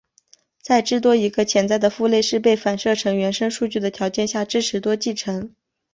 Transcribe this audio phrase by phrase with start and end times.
[0.63, 5.53] 在至多一个潜在的父类是被反射成原生数据的条件下支持多继承。